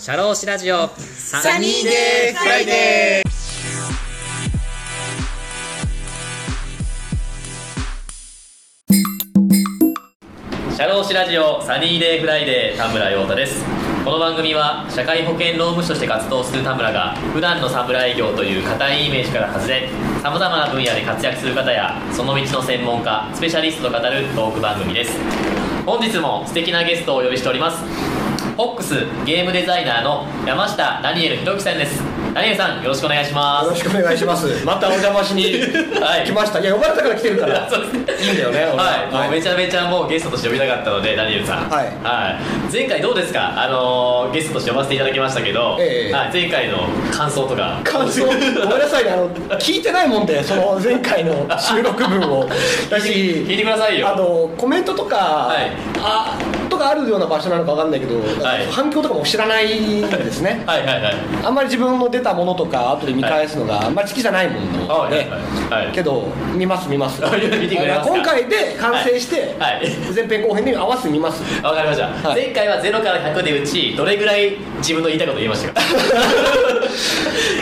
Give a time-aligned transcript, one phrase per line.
[0.00, 0.88] シャローシラジオ。
[0.96, 3.30] サニーデーフライデー。
[10.74, 13.62] シャローシラジオサニーデーフライデー田村陽太です。
[14.02, 19.90] この番組は社会保険労務士として活動する田村が普段の士業という固いイメージから外れ
[20.22, 25.18] さまざまな分野で活躍する方やその道の専門家スペシャリストと語るトーク番組です。
[25.84, 28.19] 本日も素敵なゲストをお呼びしております。
[28.68, 32.02] ックスゲームデザイナーの山下ダニエル弘樹さんです。
[32.34, 34.64] ダニエルさんよろしくお願いしまよろしくお願いします。
[34.64, 35.42] またお邪魔しに。
[36.00, 36.24] はい。
[36.26, 36.60] 来ました。
[36.60, 37.66] いや、呼ばれたから来てるから。
[37.70, 38.26] そうですね。
[38.26, 39.08] いいんだよね、俺は。
[39.10, 41.68] い、もうめちゃめちゃもうゲストとして呼びたかったのでダニエルさん。
[41.68, 41.86] はい。
[42.02, 42.38] は
[42.70, 42.72] い。
[42.72, 43.52] 前回どうですか？
[43.56, 46.12] あのーゲストとして呼ばせていただきましたけど、ええ。
[46.14, 46.78] はい、前回の
[47.12, 47.78] 感想とか。
[47.82, 52.48] 感想、ごめんなさいね、あの、聞いてないもんで、その前回の収録分を。
[52.90, 55.70] だ聞いし、てくださいよあの、コメントとか、はい
[56.02, 56.36] あ、
[56.70, 60.62] とかあるような場所なのかわかんないけど、はい反響とかも知らないんですね。
[60.66, 75.80] はいはいはいあんまり自分の出たものとか後で見返すのがあんまり好きじゃないものはい、はいはいけど見ます見ます見てくれますか今回で完成して、はいはい前編後編に合わせて見ますわかりました、前回は0から100でうちどれぐらい自分の言いたいこと言いましたか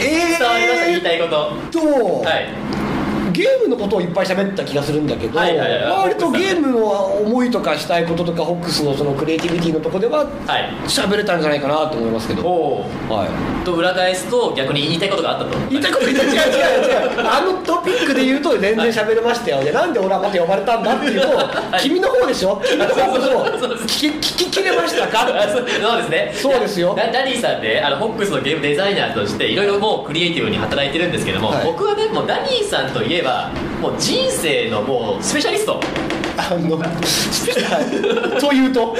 [0.00, 2.67] え伝わりました言いたいことと、はい
[3.38, 5.82] ゲームのことをいっぱい喋った気がするんだけど、はいはいはい。
[6.08, 10.70] 割とゲームの思いとかしたいこととかホックスのそのクリエイティビティのとこでははい。
[10.88, 13.26] 喋れたんじゃないかなと思いますけど、は
[13.62, 15.56] い、と裏返すと逆に言いたいことがあったと。
[15.70, 21.28] 言いたいこと言った違う違う違うあのトピックで言うと全然喋れましたよでなんで俺はまた呼ばれたんだっていうと、
[21.80, 22.60] 君の方でしょ？
[22.64, 25.26] 君の方こそ聞き聞ききれましたか？
[25.28, 26.32] あそうそうですね。
[26.34, 26.94] そうですよ。
[26.96, 31.66] ダダニーさんねあのホックスのゲームデザイナーとしていろいろもうクリエイティブに働いてるんですけども、はい。
[31.66, 33.27] 僕はねもうダニーさんといえば
[33.80, 35.80] もう人生のもうスペシャリスト。
[36.38, 36.90] あのはい
[38.40, 38.52] と？
[38.52, 38.94] いうとう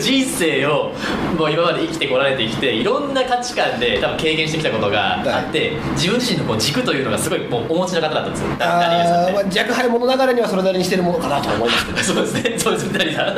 [0.00, 0.92] 人生を
[1.38, 8.48] もう今まで生きてこられてきていろんな価値観で多分経験してきたことがあって、自分自身のこう軸というのがすごいもうお持ちの方だったんですよ。
[8.58, 11.98] あーまあ若輩者ながらにはそれなりにしてるものかなと思いますけど。
[12.02, 13.34] そうですね、そうですね、ダニーさん。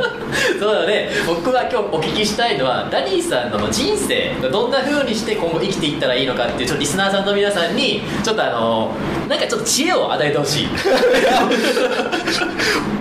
[0.59, 8.91] そうなので、僕が今日お聞きしたいのは、ダニーさんの人生、どんな風にして今後生きていったらいいのかっていう、ちょっとリスナーさんの皆さんに、ちょっとあの、
[9.29, 10.69] なんかちょっと知恵を与えてほしい。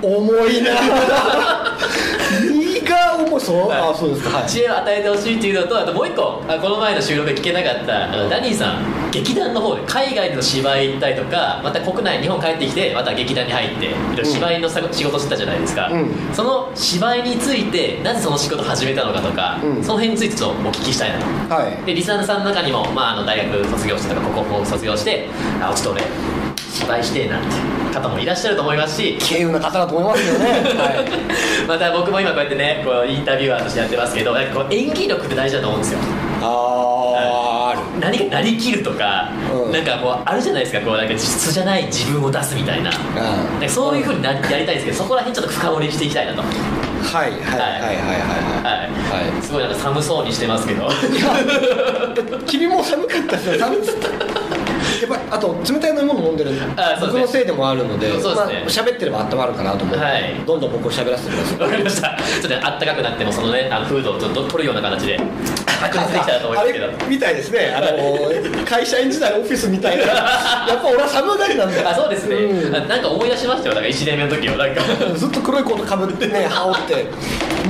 [0.02, 0.72] 重いな。
[2.52, 3.80] 身が重そう、はい。
[3.80, 4.38] あそうですか。
[4.38, 4.50] はい。
[4.50, 16.12] 知恵を与えてほしいっていうのと、あともう一個、あこの前の収録で聞けなかった、ダニーさん、劇団の方で、海外での芝居行ったりとか、また国内、日本帰ってきて、また劇団に入って、芝居のさ仕事してたじゃないですか、うん。
[16.34, 19.84] その芝居について、なぜその仕事を始めたのかとか、うん。
[19.84, 21.25] その辺についてちょっとお聞きしたいなと。
[21.56, 21.86] はい。
[21.86, 25.28] でリスナーさんの中にも、まあ、あの大学卒業してとか高校卒業して
[25.62, 26.04] あちょっと俺
[26.73, 27.50] 芝居してえなって
[27.94, 29.17] 方もいらっしゃると思いますし。
[29.22, 30.51] 稀有な方だと思いますよね。
[30.73, 31.06] は
[31.66, 31.67] い。
[31.67, 36.00] また僕も今こうやってねこうインタビュアーとしてやってますけどなんかこう演技力って大事だと思うんですよ。
[36.41, 37.79] あーある。
[38.00, 39.72] 何かなりきるとか、うん。
[39.72, 42.89] なんかこうあるじゃないですかこうなんか実じゃない自分を出すみたいな。
[42.89, 46.41] なんかそういうふうになやりたいんですけどそこら辺ちょっと深掘りしていきたいなと。
[46.41, 46.47] は
[47.03, 47.39] はいはい。
[47.39, 49.28] はいはいはいはい。
[49.28, 50.88] い、はすごいなんか寒そうにしてますけど。
[50.88, 50.88] い
[52.47, 54.32] 君も寒かったですよ寒かった。
[54.32, 54.32] や
[55.06, 57.22] っぱりあと冷たい飲み物飲んでるあそうですね。
[57.22, 58.53] 僕のせいでもあるのでそうですね。
[58.62, 60.36] まあ喋ってれば温まるかなと思って、はい。
[60.46, 61.59] どんどん僕を喋らせてください。
[61.59, 62.18] わかりました。
[62.18, 65.19] ちょっとねあったかくなってもそのねあのフードをちょっと取るような形で
[65.79, 67.73] 確認できたらと思いますけどみたいですね。
[67.75, 70.03] あの会社員時代のオフィスみたいな。
[70.67, 71.89] やっぱ俺は寒がりなんだよ。
[71.89, 72.75] あそうですね、うん。
[72.75, 73.75] あなんか思い出しましたよ。
[73.75, 74.57] なんか1年目の時を。
[74.57, 74.81] なんか。
[75.16, 77.06] ずっと黒いコートかぶってね羽織って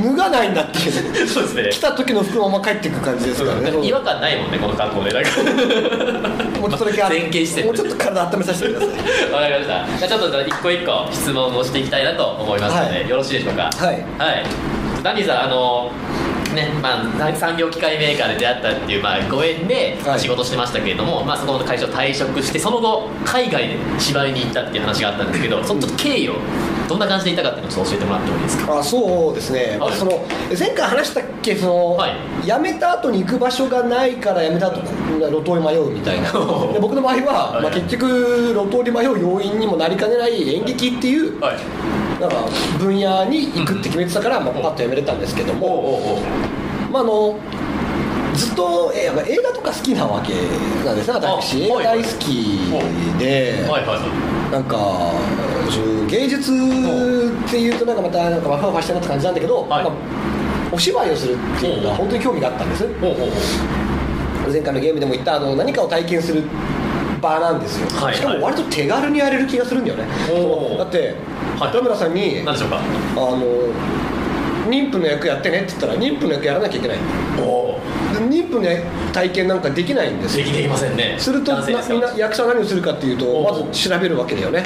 [0.03, 1.27] 脱がないんだっていう。
[1.27, 1.69] そうですね。
[1.71, 3.87] 来た時の服のまま帰っていく感じですからね。
[3.87, 5.11] 違和感ないもんねこの格好で。
[5.11, 5.29] なんか。
[6.59, 9.31] もうちょっとだけあ前傾姿勢もうちょっと体温めさせてください。
[9.31, 10.07] わかりました。
[10.07, 13.09] じゃあちょっと一個一個質問をしていきたいなと思いますので、はい。
[13.09, 13.69] よろしいでしょうか？
[13.75, 14.05] はい。
[14.17, 14.43] はい。
[15.03, 15.91] ダニーさんあの
[16.53, 16.69] ね。
[16.81, 20.19] まあ、産業機械メーカーで出会ったっていう、まあ、ご縁ではい。
[20.19, 26.33] 仕事してましたけれども、まあ、そこの会社を退職してその後海外で芝居に行ったっていう話があったんですけどそのちょっと経緯を
[26.87, 28.79] どんな感じでいたかっていうのを教えてもらってもいいですか？
[28.79, 29.93] あそうですね、はい。
[29.93, 30.11] その
[30.57, 32.15] 前回話したっけその、はい。
[32.45, 34.81] 辞めた後に行く場所がないから辞めた後
[35.19, 36.31] 路頭に迷うみたいな。
[36.73, 37.63] で僕の場合は、はい。
[37.63, 41.55] まあ、結局路頭に迷う要因にもなりかねない演劇っていうはい
[42.19, 42.47] なんか
[42.79, 46.19] 分野に行くって決めてたから、まあ、パッと辞めれたんですけども、
[46.91, 47.37] まあ、あの
[48.33, 49.11] ずっと、映
[49.43, 50.33] 画とか好きなわけ
[50.83, 51.63] なんですね私。
[51.63, 52.57] 映画大好き
[53.19, 53.67] で、
[54.51, 55.11] なんか
[56.07, 56.55] 芸術っ
[57.49, 59.91] ていうとなんかまたなんかワフワフしたなって感じなんだけど、はい。
[60.73, 62.87] お芝居をするっていうのが本当に興味があったんです。
[64.51, 66.43] 前回のゲームでも言ったあの何かを体験する
[67.21, 70.05] 場なんですよ、はいしかも割と手軽にやれる気がするんだよね、
[70.77, 71.15] だって
[71.59, 71.71] はい。
[71.71, 72.79] 田村さんに、何でしょうか？
[72.79, 72.81] あ
[73.15, 73.43] の
[74.69, 76.97] 妊婦の役やってねって言ったら妊婦の役やらなきゃいけない。
[77.39, 77.72] お
[78.19, 84.63] 妊婦の体験なんかできないんですできできませんねするとみんな役者は何をするかっていうとまず調べるわけだよね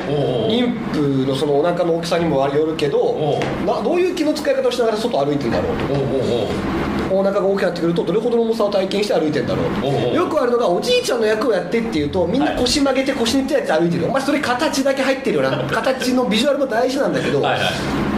[0.50, 18.17] 妊婦のそのお腹の大きさにもよるけどなどういう気の使い方をしながら外歩いてんだろうとお腹が大きくなってくるとどれほどの重さを体験して歩いてんだろうとよくあるのがおじいちゃんの役をやってっていうとみんな腰曲げて腰にってやつ歩いてるお前それ形だけ入ってるよな形のビジュアルも大事なんだけど、はいはい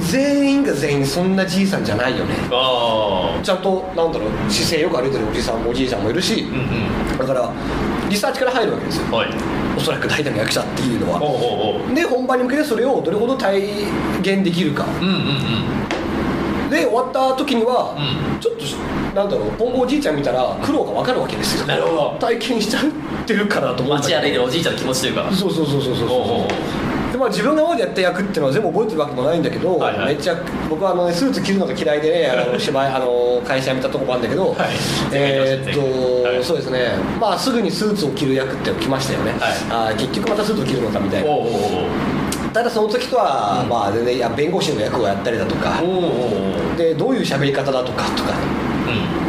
[0.00, 2.34] 全員が全員そんなじいさんじゃないよね。
[2.50, 7.18] あちゃんとなんだろう姿勢よく歩いてるおじさんもおじいちゃんもいるしあうん。
[7.18, 7.52] だから
[8.08, 9.04] リサーチから入るわけですよ。
[9.06, 9.28] うんはい。
[9.76, 11.22] おそらく代打の役者っていうのは。
[11.22, 13.62] おおおおで本番に向けてそれをどれほど体
[14.20, 14.86] 現できるか。
[15.00, 15.14] うんうん
[16.66, 16.70] うん。
[16.70, 18.40] で終わった時には、うん。
[18.40, 18.64] ちょっと
[19.14, 21.66] なんだろう今後おじいちゃん見たら苦労が分かるわけですよ。
[21.66, 22.16] なるほど。
[22.18, 22.82] 体験しちゃっ
[23.26, 25.30] てるからと思うんだ街歩いてるおじいちゃんの気持ちというか。
[25.32, 26.12] そうそうそうそうそうおう。
[26.12, 26.48] おうおう
[27.14, 30.14] でまあ、自分が今までやった役っていうのは全部覚えてるわけもないんだけど、はいはい。
[30.16, 30.36] めっちゃ
[30.68, 34.70] 僕はあの、ね、スーツ着るのが嫌いでねあの芝居あの会社辞めたとこもあるんだけど、はい。
[35.12, 36.42] えーっと、はい。
[36.42, 36.90] そうですね。
[37.20, 39.40] まあすぐにスーツを着る役って来ましたよね、はい。
[39.70, 41.30] あー結局またスーツを着るのかみたいな。
[41.30, 41.50] おうおう
[42.52, 45.80] ただその時とは、うんまあ全然いや弁護士の役をやったりだとか。
[45.84, 46.10] おうおうおう。
[46.72, 48.34] おうでどういう喋り方だとかとか。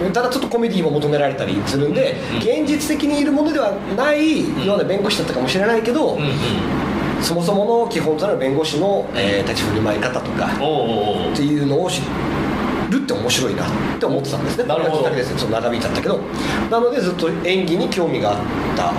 [0.03, 0.11] うん。
[0.11, 2.37] ただちょっとコメディも求められたりするんで、うん。
[2.39, 6.31] 現実的にいるものではないような弁護士だったかもしれないけど、うんうん
[7.25, 12.01] そもそもの基本となる弁護士の、えー立ち振る舞い方とかっていうのを知
[12.99, 13.69] るって面白いなっ
[13.99, 14.63] て思ってたんですね。
[14.65, 15.09] なるほど。
[15.09, 15.37] ですよ。
[15.37, 16.19] ちょっと長引いちゃったけど。
[16.69, 18.37] なのでずっと演技に興味があっ
[18.75, 18.93] た。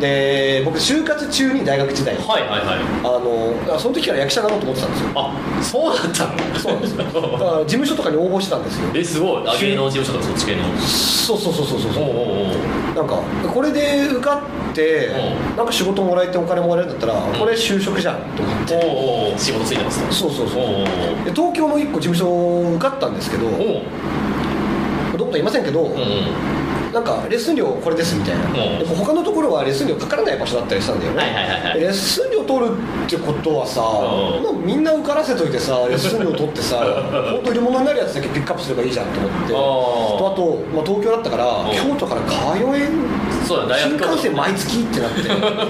[0.00, 2.78] で僕就活中に大学時代はいはいはい。
[3.00, 5.10] あのその時から役者になろうと思ってたんですよ。
[5.14, 6.58] あそうだったの？
[6.58, 7.04] そうなんですよ。
[7.08, 8.88] だから事務所とかに応募してたんですよ。
[8.94, 9.42] えすごい。
[9.46, 10.62] あ芸能事務所とかそっち系の。
[10.78, 12.02] そうそうそうそうそう。
[12.02, 13.18] おうなんか
[13.52, 15.54] これで受かってう。
[15.54, 17.32] んなんか仕事もらえてお金もらえるんだったらん。
[17.38, 18.74] これ就職じゃんと思って。
[18.74, 20.64] おうおう仕事ついてますかそうそうそう。
[21.24, 23.52] で東京の1個事務所受かったんですけどおう。
[25.16, 26.55] どことは言いませんけど、うんうん
[26.96, 28.52] なんかレッスン料これですみたいな、ん。
[28.54, 31.74] でも他のところはレッスン料かからない場所だったりしたんだよね、はいはいはいはい。
[31.74, 34.42] でレッスン料取るってことはさ、うん。
[34.42, 36.76] もうみんな受からせといてさレッスン料取ってさ
[37.36, 39.52] 本当入れ物になるやつだけピックアップすればいいじゃんと思って。
[39.52, 41.70] あとまあ、東京だったからん。
[41.70, 43.04] 京都から通えん？
[43.46, 45.20] そうだ大学新幹線毎月ってなって。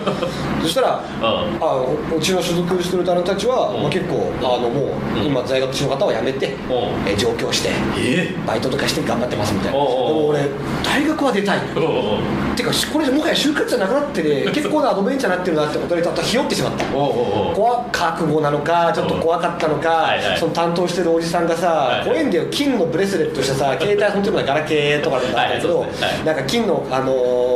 [0.62, 1.58] そしたらうん。
[1.60, 1.82] あ
[2.16, 3.82] うちの所属してるタレントたちは、うん。
[3.82, 5.26] まあ、結構あのもう、うん。
[5.26, 7.10] 今在学中の方は辞めて、うん。
[7.10, 9.78] え上京してえバイトとかして頑張ってますみたいな。
[9.78, 10.40] でも俺
[10.84, 11.58] 大学は出たい。
[11.76, 20.08] おうおうてかこれもはや就活じゃなくなってね 結構なアドベンチャーになってるなってことでちょっとひよってしまった怖覚悟なのかちょっと怖かったのか、
[20.38, 25.86] その担当してるおじさんがさ、はい怖いんだよ金のブレスレットしてさ携帯本当にガラケーとかだったんだけど、
[26.24, 27.46] なんか金のあのー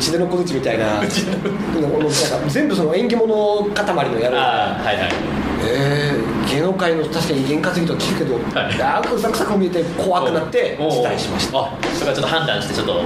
[0.00, 0.90] 内出の小槌みたいなの。
[0.92, 1.08] なんか
[2.48, 4.38] 全部その縁起物塊のやる。
[4.38, 5.08] ああはいはい。
[5.62, 8.78] えー、芸能界の確かに験担ぎとは聞くけど、はい。
[8.78, 11.58] なんかうさくさく見えて怖くなって辞退しました。
[11.60, 13.00] あそれからちょっと判断してちょっとは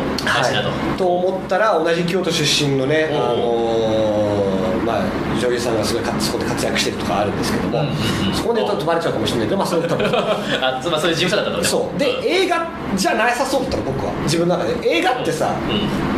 [0.94, 7.84] い、と思ったら同じ京都出身のね、あのーまあ、女優さんがすごいかそこで活躍してるとかあるんですけども、
[8.32, 9.46] そこで言うとバレちゃうかもしれない。
[9.46, 11.64] けど、まあ、そういう多分あつまりそういう事務所だったのね。
[11.64, 11.98] そう。
[11.98, 14.12] で映画じゃなさそうだったの僕は。
[14.22, 14.88] 自分の中で。
[14.88, 16.13] 映画ってさ、う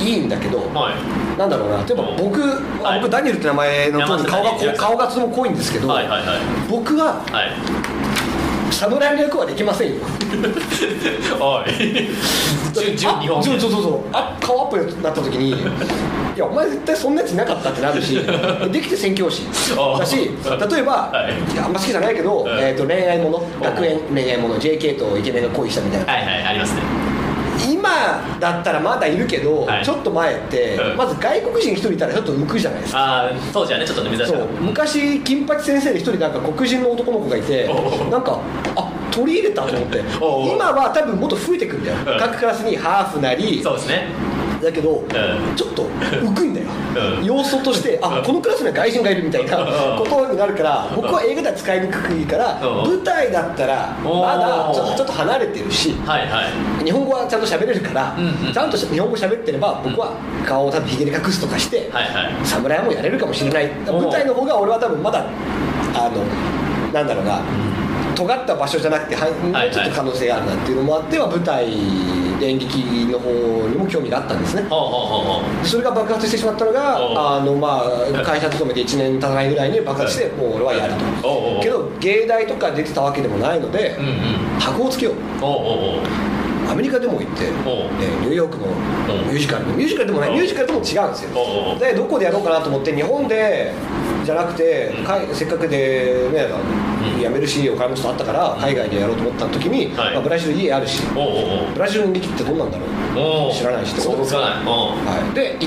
[0.00, 1.38] いいんだけど、んはい。
[1.38, 1.84] なんだろうな。
[1.84, 2.42] 例えば僕、
[2.82, 3.00] あはい。
[3.00, 6.38] 僕ダニエルって名前の通り顔が顔がとても濃いんですけど、はいはいはい。
[6.68, 8.00] 僕ははい。
[8.72, 10.00] 侍の役はできませんよ。
[11.40, 12.08] おい。
[12.72, 15.50] 純純日本あそうそうそうあ顔アップになった時に
[16.36, 18.20] いやお前絶対そんなやついなかったってなるし
[18.70, 19.42] できて宣教師。
[19.76, 21.52] あだし例えば、はい。
[21.52, 22.48] いやあんま好きじゃないけど、うん。
[22.58, 26.12] えー、と恋愛もの学園恋愛もの JK とイケメンが恋したみたいな。
[26.12, 26.82] はいはいありますね
[27.68, 27.90] 今
[28.38, 29.84] だったらまだいるけど、はい。
[29.84, 30.96] ちょっと前って、うん。
[30.96, 32.92] まず外国人一人いたらちょっと浮くじゃないです。
[32.92, 34.48] かああ当時はねちょっとね珍しそかっう。
[34.60, 37.66] 昔金八先生で一人なんか黒人の男の子がいて
[38.10, 38.40] なんか
[38.76, 39.98] あ取り入れたと思って。
[39.98, 41.96] 今は多分もっと増えてくんだよ。
[41.98, 42.18] うん。
[42.18, 44.06] 各クラスにハーフなりたそうですね
[44.62, 45.08] だけど、ん。
[45.56, 46.66] ちょっと浮くんだよ、
[47.18, 47.24] うん。
[47.24, 48.24] 要素としてあうん。
[48.24, 49.98] このクラスには外人がいるみたいなうん。
[49.98, 52.90] ことになるから僕は映画では使いにくいからうん。
[52.90, 55.94] 舞台だったらおまだちょおっとちょっと離れてるし
[56.84, 58.16] 日本語はちゃんと喋れるから、
[58.52, 60.12] ちゃんと日本語喋ってれば僕は
[60.46, 61.90] 顔を多分ひげで隠すとかして、
[62.44, 63.70] 侍もやれるかもしれない。
[63.88, 65.24] お舞台の方が俺は多分まだ
[65.94, 67.40] あのなんだろうな
[68.14, 69.68] 尖った場所じゃなくてはいもはい。
[69.68, 71.66] うちょっと可能性があるなっていうのもあっては舞台
[72.42, 72.78] 演劇
[73.12, 73.30] の方
[73.68, 74.64] にも興味があったんですね。
[75.62, 76.96] それが爆発してしまったのが
[77.36, 81.60] あの、まあ、会社勤めて1年経たないぐらいに爆発してもう俺はやると。
[81.62, 84.14] けど芸大とか出てたわけでもないのでうんうん。
[84.60, 85.14] 箔をつけよう
[86.70, 87.90] アメリカでも行って、おう。
[88.00, 88.66] えーニューヨークの
[89.26, 91.78] ミュージカルミュージカルでもないミュージカルでも違うんですよ。
[91.80, 93.72] でどこでやろうかなと思って日本で
[94.24, 96.46] じゃなくてかいせっかくでね
[97.14, 97.20] うん。
[97.20, 100.14] 辞めるしお金もちとあったから海外でやろうと思った時に、はい。
[100.14, 101.02] まあ、ブラジル家あるし
[101.74, 103.52] ブラジルの劇ってどんなんだろう？
[103.52, 104.74] 知らないしってこと想像つかないおう
[105.06, 105.58] はい、で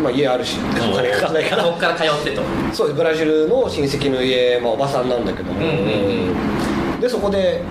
[0.00, 1.64] まあ、家あるしお金かかんないから。
[1.64, 2.42] ここから通ってと。
[2.72, 5.74] そうブラジルの親戚の家、まあ、おばさんなんだけども、うんうん
[6.94, 7.00] うん。
[7.00, 7.62] でそこで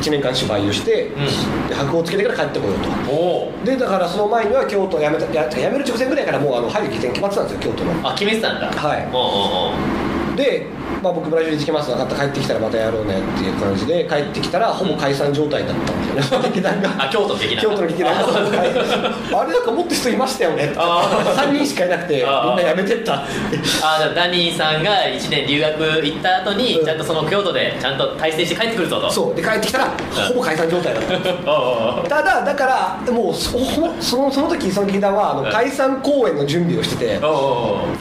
[0.00, 1.68] 1年間芝居をして、ん。
[1.68, 2.88] で箔をつけてから帰ってこようと。
[3.12, 3.52] おお。
[3.64, 8.08] でだからその前には京都を辞めたや辞める直前ぐらいからもうあの入る期限決まってたんですよ京都の。
[8.08, 8.70] あ決めてたんだ。
[8.70, 9.08] はい。
[9.12, 9.99] おうおうおう
[10.36, 10.66] で、
[11.02, 17.04] まあ、僕ブラジルに行きます分かった帰ってきたらまたやろうねっていう感じで帰ってきたらほぼ解散状態だったんですよね劇団が。
[17.04, 19.40] あ京都の劇団京都の劇団が。
[19.40, 20.74] あれなんかもっと人いましたよねって。
[20.78, 23.32] あ3人しかいなくてみんあな辞めてったって。
[23.82, 26.84] あじゃあダニーさんが1年留学行った後にうん。
[26.84, 29.10] ちゃんとその京都でちゃんと大成して帰ってくるぞと。
[29.10, 29.34] そう。
[29.34, 29.90] で帰ってきたら
[30.28, 33.58] ほぼ解散状態だったおうおうおうただだからもうそ
[34.00, 37.26] そのその時その劇団はあのはい解散公演の準備をしててだか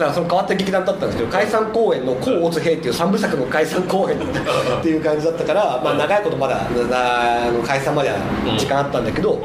[0.05, 6.55] らその変わった劇団だったんですけど解散公演の「甲乙兵」っていう三部作の解散公演っていう感じだったから、まあ、長いことまだ
[6.89, 8.15] なあの解散までは
[8.57, 9.39] 時間あったんだけど、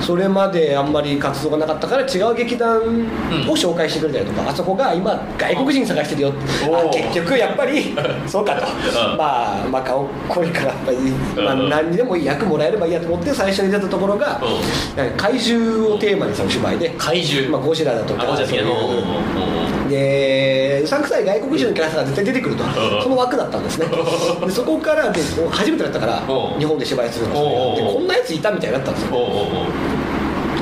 [0.00, 2.82] それまであんまり活動がなかったから違う劇団を
[3.56, 6.32] 紹介してくれたりとか、あそこが今外国人探してるよ
[6.68, 7.94] おあー結局やっぱり
[8.26, 9.16] そうかと、うん。
[9.16, 10.98] まあまあ顔濃いからやっぱり、
[11.42, 14.40] まあ、うん何にでもいい役もらえればいいやと思って最初に出たところが、
[15.16, 17.48] 怪獣をテーマにしたお芝居で、怪獣。
[17.50, 22.64] まあ、ゴジラだとかそういうでうさんくさい外国人のキャラクターが絶対出てくると。
[22.64, 23.02] うん。
[23.02, 23.86] その枠だったんですね。
[23.86, 26.58] でそこからで初めてだったからうん。
[26.58, 29.10] 日本で芝居するのでこんなやついたみたいになったんですよ。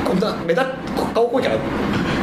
[0.07, 0.65] こんな目立っ
[1.17, 1.59] 顔濃いキャラ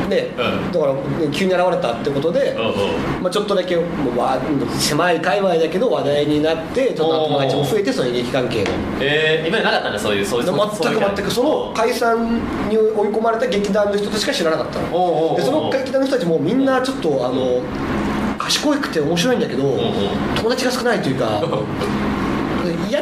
[0.09, 0.71] で、うん。
[0.71, 0.93] だから
[1.31, 2.73] 急に現れたってことで、おうおう
[3.21, 4.39] まあ、ちょっとだけもうわ
[4.77, 8.69] 狭い界隈だけど話題になってちょっと友達も増えてそういう劇関係の。
[8.99, 12.39] えー、今なかったんだそういうそういう全く全くその解散
[12.69, 15.35] に追い込まれた劇団の人たちしか知らなかったの。
[15.35, 17.61] でその劇団の人たちもみんなちょっとあの
[18.45, 19.63] 賢くて面白いんだけど
[20.35, 21.41] 友達が少ないというか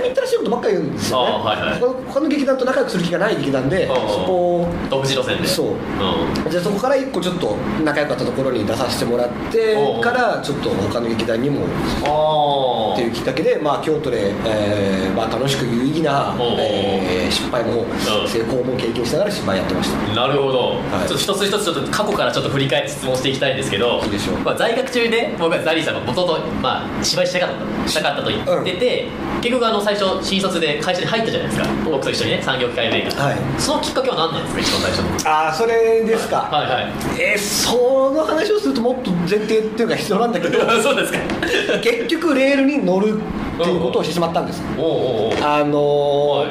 [0.02, 1.80] 嫌みったらしいことばっかり言うんですよねはいはい。
[1.80, 4.10] 他の劇団と仲良くする気がない劇団でうんうん。
[4.10, 5.48] そこを独自路線で。
[5.48, 5.68] そう。
[5.68, 6.52] うん。
[6.52, 11.66] でそこから一個ちょっと仲良かったところに出させてもらってからちょっと他の劇団にも
[12.06, 17.86] あっていうきっかけで、まあ、京都で、えーまあ、楽しく有意義な、えー失敗もん。
[18.28, 20.16] 成功も経験しながら芝居やってました。
[20.16, 20.60] なるほど、
[20.92, 21.08] はい。
[21.08, 24.38] ちょっと一つ一つちょっと過去からちょっと振り返って質問していきたいんですけどいいでしょう。
[24.40, 27.56] まあ、在学中にね僕はザリーさんがもともと、まあ、芝居したかっ
[27.86, 29.08] たしたかったと言ってて、
[29.42, 31.68] 結局あの最初新卒で会社に入ったじゃないですか。
[31.86, 33.38] 僕と一緒にね産業機械メーカー、はい。
[33.58, 34.62] そのきっかけは何なんですか？
[34.62, 35.30] 一番最初の。
[35.32, 36.94] ああそれですか、はいはい。
[37.20, 40.60] えーその話をするともっと前提っていうか必要なんだけど。
[40.82, 41.20] そうですか。
[41.82, 44.62] 結局レールに乗るっていうことをしてしまったんです。
[44.78, 46.50] あのーはい。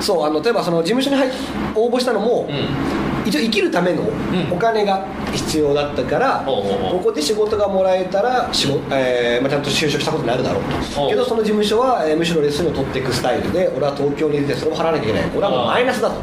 [0.00, 1.30] そうあの例えばその事務所に入っ
[1.74, 4.06] 応募したのも、うん一応生きるためのん。
[4.52, 10.62] お金が必要だったから、ここで仕事がもらえたら仕事、えーまあ、ちゃんと就職したことになるだろう
[10.94, 11.08] と。
[11.08, 15.30] けどその事務所は、えーむしろレッスンを取っていくスタイルで俺は東京に出てそれも払わなきゃいけない。
[15.34, 16.14] 俺はもうマイナスだと。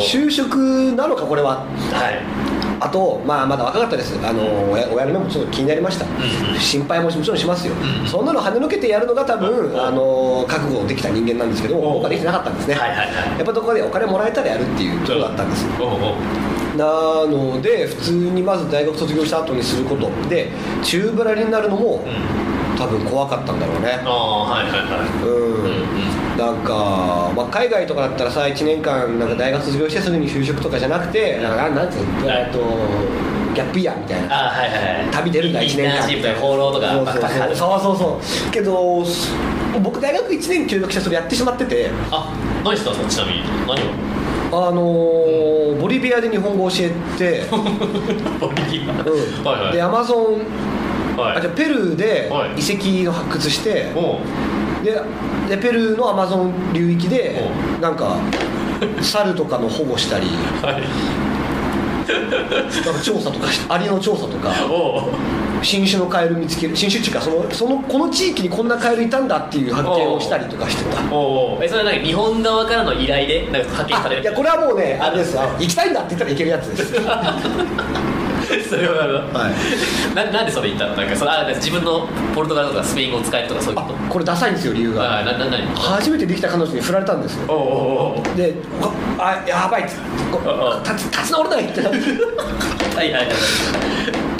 [0.00, 0.56] 就職
[0.96, 1.58] なのかこれは。
[1.58, 1.64] は
[2.10, 4.18] いあと、まあ、まだ若かったです。
[4.26, 6.06] あの親親の目もちょっと気になりました、
[6.58, 13.06] 心配ももちろんしますよ、うんそんなの跳ねのけてやるのが多分、あの覚悟できた人間なんですけど僕はできてなかったんですね、はいはいはい。
[13.38, 15.64] やっぱどこかでお金もらえたらやるっていうところだったんです。
[16.76, 16.84] な
[17.26, 20.50] ので普通にまず大学卒業した後にすることで
[20.82, 22.54] 宙ぶらりになるのもうん。
[22.76, 24.00] 多分怖かったんだろうね。
[24.04, 25.22] ああはいはいはい。
[25.22, 32.58] うんなんか、まあ、海外とかだったらさ1年間なんか大学卒業してすぐに就職とかじゃなくてなんかなんていうの、えっと
[33.54, 34.34] ギャップイヤーみたいな。
[34.34, 35.06] ああはいはいはい。
[35.12, 37.80] 旅出るんだ1年間インターンシップとか放浪とかそうそうそう。
[37.80, 39.30] そうそうけどす
[39.80, 41.88] 僕大学1年休学してそれやってしまってて。
[42.10, 42.32] あ
[42.64, 43.42] 何したんですかちなみに。
[43.68, 44.68] 何を？
[44.68, 47.42] あのーボリビアで日本語教えて、
[48.40, 48.92] ボリビア？
[48.92, 49.44] うん。
[49.44, 49.72] はいはい。
[49.72, 51.36] でアマゾンはい。
[51.36, 52.50] あじゃあペルーではい。
[52.60, 54.18] 遺跡を発掘して、おう
[54.84, 55.00] で
[55.48, 57.42] でペルーのアマゾン流域で
[57.78, 58.16] おなんか
[59.00, 60.26] 猿とかの保護したり。
[60.62, 60.82] はい。
[62.04, 64.52] なんか調査とかしアリの調査とか。
[65.62, 66.76] 新種のカエル見つける。
[66.76, 71.00] 新種っていうかそのそのこの地域にこんなカエルいたんだっていう発見をしたりとかしてた。
[71.00, 74.20] えそれはなんか日本側からの依頼でなんか派遣される？
[74.20, 76.92] あいやこれはもうねあれですあ行きたいんだって言ったら行けるやつです
[78.68, 79.52] それはなるほどはい。
[80.14, 80.96] ななんでそれ言ったの？
[80.96, 85.66] なんかそのあ自分のポルトガルとかスペイン語を使えるとかそういうこあこれダサいんですよ理由とあがなな何？
[85.74, 87.44] 初めてできた彼女に振られたんですよ。
[87.48, 88.54] おうおうおうで
[89.18, 89.96] あやばいっつ
[90.88, 91.98] 立ち立ち直れないってなって。
[92.96, 93.26] はいはいはい。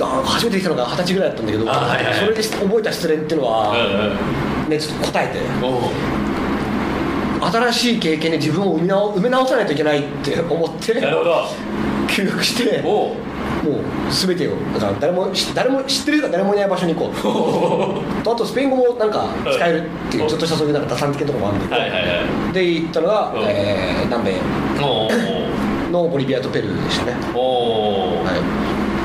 [0.01, 5.39] あ初めてできたのが二十歳ぐらいだったんだけど、あはいはいそれで覚えた失恋っていうのは、うんねちょっと答えて。
[7.53, 11.45] 新しい経験で自分を埋め直埋め直さないといけないって思ってなるほど。
[12.09, 12.81] 休学して
[13.65, 18.33] もう全てをだから誰も知誰も知ってる人が誰もいない場所に行こう と。
[18.33, 21.97] あとスペイン語もなんか使えるっていうちょっとしたそういうなんか打算的なところもあるんいはいは
[22.51, 22.53] い。
[22.53, 23.43] で行ったのが、うん。
[23.47, 24.33] えー南米。
[24.83, 25.09] お
[25.91, 28.25] のボリビアとペルーでしたね、おおー。
[28.25, 28.33] は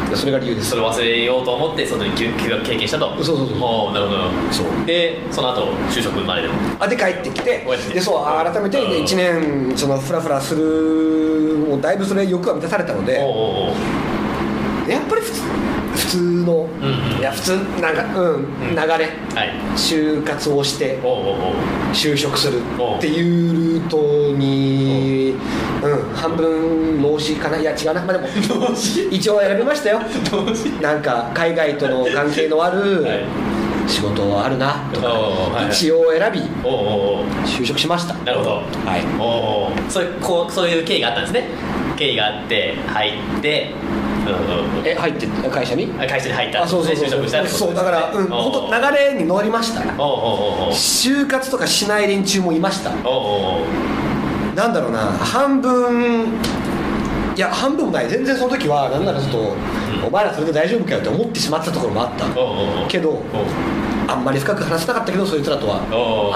[0.08, 0.72] い、でそれが理由です。
[0.72, 3.16] それを忘れようと思ってその休休学経験したと。
[3.24, 4.20] そうそうそうおおなるほど。
[4.52, 4.86] そう。
[4.86, 6.56] でその後就職まででも。
[6.80, 7.64] あで帰ってきて
[7.94, 9.04] でそうあ改めてうん。
[9.04, 13.20] 1年そのフラフラするもうだいぶそれ欲は満たされたので。
[13.20, 13.28] おお
[13.70, 13.74] お
[14.94, 15.42] やっぱり普通。
[15.96, 17.20] 普通の、うんうん。
[17.20, 18.82] いや普通なんかうん、流れ。
[18.82, 19.08] はい。
[19.76, 21.00] 就活をして。
[21.94, 22.60] 就職する。
[22.98, 23.98] っていうルート
[24.38, 25.36] に、
[25.84, 25.88] う。
[25.88, 27.58] ん、半分脳死かな。
[27.58, 28.28] いや違うな、まあ、でも。
[29.12, 30.02] 一応選びましたよ。
[30.82, 33.26] なんか海外との関係のある はい。
[33.88, 34.84] 仕事あるな。
[34.94, 36.40] とか、一応選び
[37.46, 38.14] 就職しました。
[38.24, 38.50] なるほど。
[38.52, 39.04] はい。
[39.20, 41.48] おおそういうこうそういう経緯があったんですね。
[41.98, 43.72] 経緯があって入って
[44.28, 44.88] うんうんうん。
[44.88, 45.92] え入って会社に？
[45.98, 46.64] あ会社に入った。
[46.64, 47.06] あそうそうそう。
[47.08, 49.82] 就職したってことそうだから、うん、お本当流れに乗りました。
[49.82, 52.92] 就活とかしない連中もいました。
[52.92, 56.28] なんだろうな半分
[57.36, 58.10] いや半分もない。
[58.10, 59.56] 全然その時はなんならちょっと、
[60.06, 62.26] お前らそれで大丈夫かよって思ってしまってたところもあった。
[62.90, 63.24] けどお
[64.10, 65.80] あんまり深く話せなかったけどそいつらとは。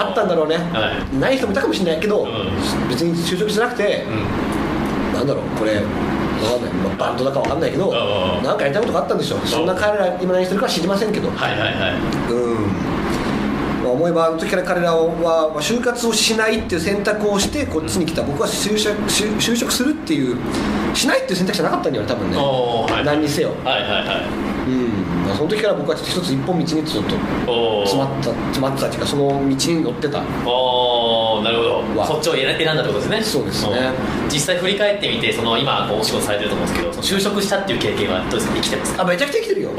[0.00, 1.18] あったんだろうね、はい。
[1.18, 2.88] ない人もいたかもしれないけど、うん。
[2.88, 4.06] 別に就職しなくて、
[5.12, 5.18] うん。
[5.18, 5.82] なんだろうこれ
[6.44, 9.46] わかんない、まあバンドだかわかんないけど、うんなんかやりたいことがあったんでしょう。
[9.46, 12.66] そんな彼ら今何してるかは知りませんけど、はいはいはいうん。
[13.84, 18.22] まあ思えばあの時から彼らはまあ就活をしないっていう選択をしてこっちに来た。
[18.22, 20.36] 僕は就職就就職するっていう
[20.94, 22.36] しないっていう選択肢はなかったんだよね多分ね。
[22.36, 23.04] はい。
[23.04, 24.26] 何にせよ、はいはいはい。
[24.66, 25.04] うん。
[25.26, 27.16] まあ、その時から僕は一つ一本道にちょっと
[27.84, 30.20] 詰まった詰まってたっていうかその道に乗ってた
[31.44, 31.84] なるほど。
[32.00, 32.06] わ。
[32.06, 33.22] そっちを選選んだってことですね。
[33.22, 33.92] そうですね。
[34.24, 34.28] うん。
[34.30, 38.54] 実際振り返ってみてその今こうお仕事されてると思うんですけど就職したっていう経験はどうですか？
[38.56, 38.96] 生きてます？
[38.96, 39.70] かあめちゃくちゃ生きてるよ。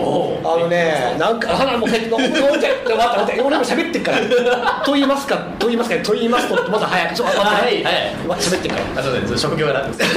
[0.44, 4.84] あのねなんかあも待って待って俺も喋ってっから。
[4.86, 7.64] と言いますかと言いますかと言いますとまだ早くちょっと待って。
[7.66, 8.16] はいはい。
[8.28, 9.02] ま喋ってっから。
[9.02, 9.38] あそうです。
[9.38, 10.10] 職業なんです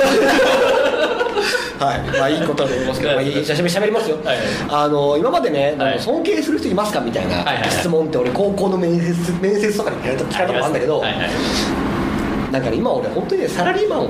[1.78, 4.39] はい、まあいいことだと思いますけど、まあ、いいしゃべりますよ、はい。
[4.69, 6.00] あの今までね、はい。
[6.00, 11.30] 尊敬する人いますかみたいな質問って俺高校の面接面接とかに聞かれたことあるんだけど、はいはい。
[12.52, 14.08] なんかね今俺本当にねサラリーマンを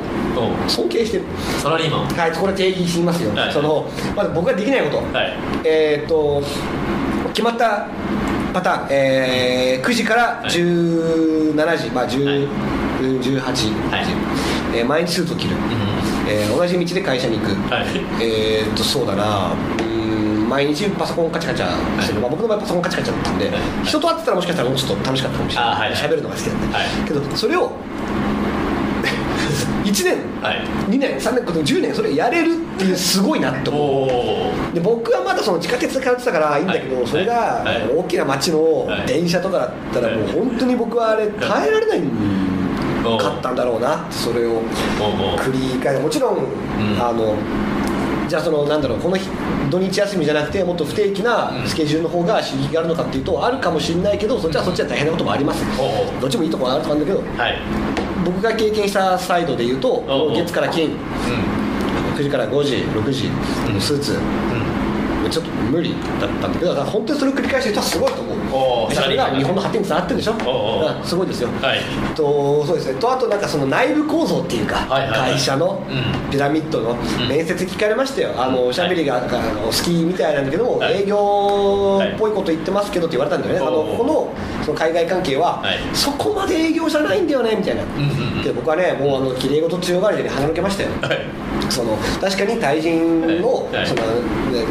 [0.66, 1.24] お尊敬してる。
[1.60, 3.52] サラリーマンはいこれ定義しますよ、はい。
[3.52, 5.36] そのまず僕ができないこと、はい。
[5.64, 6.42] えーっと
[7.34, 7.86] 決まった
[8.52, 12.48] パターン、えー9時からはい17時、まあ10はい。
[13.00, 13.20] 18
[13.52, 14.04] 時、はい
[14.74, 15.56] えー毎日スーツを着る、
[16.28, 17.86] えー同じ道で会社に行く、はい。
[18.22, 19.52] えーっとそうだな。
[19.78, 19.84] うー
[20.44, 23.56] ん毎日パソコンカチャカチャしてる、まあ、僕の場合パソコンカチャカチャだったんで、はい。
[23.84, 25.70] 人と会ってたらもしかしたらもうちょっと楽しかったかもしれない。
[25.70, 25.92] あはい。
[25.94, 26.86] 喋、るのが好きだった、はい。
[27.06, 27.70] けどそれを
[29.84, 30.60] 1年、はい。
[30.90, 37.06] 2年3年10年それやれるっていうすごいなってお思うおで僕はまだその地下鉄で通ってたからいいんだけど、はい。
[37.06, 37.32] それが
[37.64, 37.88] はい。
[37.94, 39.06] 大きな街のはい。
[39.06, 42.00] 電車とかだったらもう本当に僕はあれ耐えられない
[43.16, 44.62] かったんだろうなそれを
[45.38, 46.40] 繰り返しもちろん、ん。
[47.00, 47.36] あの
[48.28, 49.26] じゃあそのなんだろうこの日
[49.70, 55.64] 土日休みじゃなくてもっと不定期なスケジュールの方が刺激があるのかっていうとあるかもしれないけどそっちはそっちは大変なこともあります。
[56.20, 57.58] どっちもいいところはあると思うんだけどはい。
[58.24, 60.88] 僕が経験したサイドで言うと月から金。
[60.88, 60.90] う
[62.18, 63.30] 9時から5時6時
[63.72, 63.80] うん。
[63.80, 64.12] スーツ。
[64.12, 64.18] んう
[65.28, 65.30] ん。
[65.30, 68.37] ちょっと無理だったんだけどだから本当にそれを繰り返してる人はすごいと思う
[68.92, 70.34] それが日本の発展につながってるでしょ？
[71.04, 71.48] すごいですよ。
[71.60, 71.80] はい。
[72.14, 73.00] とそうですね。
[73.00, 75.32] とあとなんかその内部構造っていうか、はいはいはい。
[75.32, 76.30] 会社のうん。
[76.30, 77.28] ピラミッドのん。
[77.28, 79.28] 面接聞かれましたよ、あのおしゃべりがあの
[79.66, 81.02] 好きみたいなんだけども、はい。
[81.02, 83.68] 営業っぽいこと言ってますけどって言われたんだよね、はい。
[83.68, 84.28] あのこの
[84.64, 85.78] その海外関係は、はい。
[85.94, 88.42] そこまで営業じゃないんだよねみたいな、んうんうん。
[88.42, 90.90] けど僕はねもうあの綺麗事強がりで鼻抜けましたよ。
[91.02, 91.18] はい。
[91.70, 93.86] その確かに対人の,、はい。
[93.86, 94.64] そのね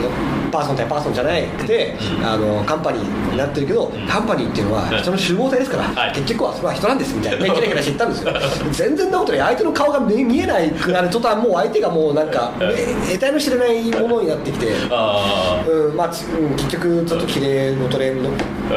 [0.51, 2.25] パーソン対パーソンじゃなくて、うん。
[2.25, 4.07] あのカンパニーになってるけど、ん。
[4.07, 6.13] カンパニーっていうのははい人の集合体ですから、はい。
[6.13, 8.71] 結局はそれは人なんですみたいなねキラキラして言ったんですよ。
[8.71, 9.41] 全然なことない。
[9.41, 14.71] 相手の顔が見見えないくなる途端もう相手がもうなんか得体の知れないものになってきて。
[14.89, 18.29] あうんまあつうん、結局ちょっと綺麗のトレンド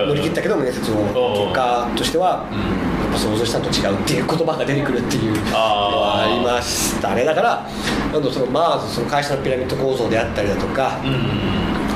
[0.06, 0.96] 乗り切ったけど面接の
[1.35, 2.46] 結果としては、
[2.85, 7.25] うん想像したのと違うっていう言葉が出てくるっていうのはありましたね。
[7.25, 7.66] だから
[8.12, 11.20] なんだそのまずその会社のピラミッド構造であったりだとか、うんうん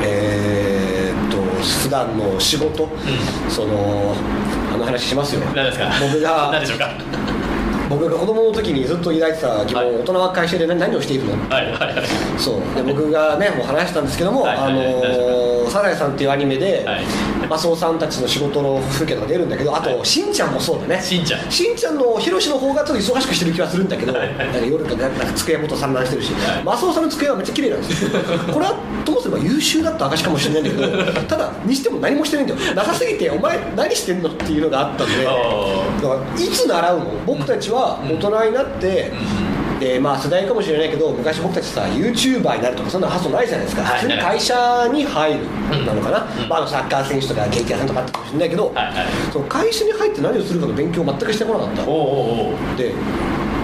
[0.02, 1.38] えーっと
[1.82, 2.88] 普段の仕事、
[3.48, 4.14] その
[4.72, 5.88] あの話しますよ何ですか？
[6.00, 6.90] 僕が 何でしょうか？
[7.88, 9.94] 僕が子供の時にずっと抱いてた疑問、はい。
[9.96, 11.32] 大人は会社で何何をしているの？
[11.48, 12.04] はいはいはい。
[12.38, 12.74] そう。
[12.74, 17.04] で僕がねもう話したんですけども「あはいはいはいのーサザエさん」っていうアニメで、はい
[17.48, 21.00] マスオさんたちの仕事の風景とか出るんだけどあと、しんちゃんもそうだね。
[21.02, 21.50] しんちゃん。
[21.50, 26.64] しんちゃんのヒロシの方がちょっと忙しくしてる気がするんだけど、なんか夜からなんか机元散乱してるし、はい。
[26.64, 28.10] マスオさんの机はめっちゃ綺麗なんですよ。
[28.52, 32.74] これはともすれば優秀だった証かもしれないんだけど ただにしても何もしてないんだよ。
[32.74, 37.04] なさすぎてお前何してんのっていうのがあったんでだあからいつ習うの？
[37.26, 39.12] 僕たちは大人になって、
[39.80, 44.00] でまあ世代かもしれないけど昔僕たちさ YouTuber になるとかそんな発想ないじゃないですか、はい。
[44.00, 46.48] 普通に会社に入るうんなのかな、うん。
[46.48, 49.06] まあ、あのサッカー選手とかケーキ屋さんとかあったかもしれないけど、はいはい。
[49.32, 51.84] その会社に入って何をするかの勉強を全くしてこなかった。
[51.84, 52.92] おおおおで、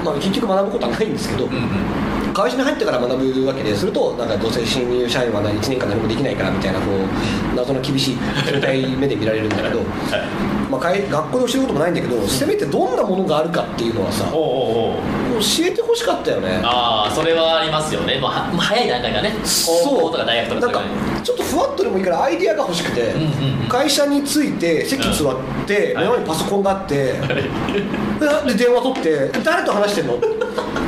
[0.05, 2.33] まあ、結局学ぶことはないんですけど、うんうん。
[2.33, 8.19] 会社に入ってから学ぶわけでするとなんかどうせ新入社員は1年間何もできないからみたいなこう謎の厳しい
[8.53, 9.79] 冷たい目で見られるんだけど、
[10.11, 10.51] はい。
[10.71, 15.20] まあ、学校で教えることもないんだけどせめてどんなものがあるかっていうのはさおおおお教
[15.65, 16.61] えてほしかったよね。
[16.65, 19.35] ああそれはありますよね、まあ、早い段階がね。
[19.67, 20.85] 高校とか大学とかなん
[21.17, 23.13] かちょっとふわっとでもいいからアイディアが欲しくて、
[23.69, 26.95] 会社に着いて席座って、うん目の前にパソコンがあって、
[28.47, 30.19] で電話取って誰と話してんの？